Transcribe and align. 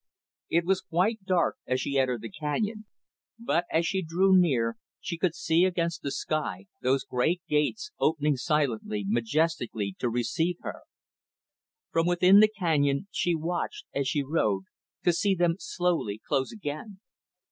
It 0.49 0.65
was 0.65 0.81
quite 0.81 1.25
dark 1.25 1.57
as 1.67 1.79
she 1.79 1.99
entered 1.99 2.23
the 2.23 2.31
canyon; 2.31 2.85
but, 3.37 3.65
as 3.71 3.85
she 3.85 4.01
drew 4.01 4.35
near, 4.35 4.77
she 4.99 5.15
could 5.15 5.35
see 5.35 5.63
against 5.63 6.01
the 6.01 6.09
sky, 6.09 6.65
those 6.81 7.03
great 7.03 7.39
gates, 7.47 7.91
opening 7.99 8.35
silently, 8.35 9.05
majestically 9.07 9.95
to 9.99 10.09
receive 10.09 10.55
her. 10.61 10.81
From 11.91 12.07
within 12.07 12.39
the 12.39 12.49
canyon, 12.49 13.09
she 13.11 13.35
watched, 13.35 13.85
as 13.93 14.07
she 14.07 14.23
rode, 14.23 14.63
to 15.03 15.13
see 15.13 15.35
them 15.35 15.57
slowly 15.59 16.17
close 16.27 16.51
again. 16.51 16.99